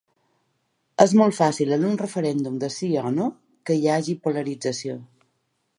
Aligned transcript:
És 1.05 1.13
molt 1.19 1.37
fàcil 1.39 1.75
en 1.77 1.85
un 1.91 1.99
referèndum 2.01 2.57
de 2.65 2.71
sí 2.79 2.91
o 3.09 3.15
no 3.19 3.29
que 3.69 3.79
hi 3.81 3.87
hagi 3.97 4.21
polarització. 4.27 4.99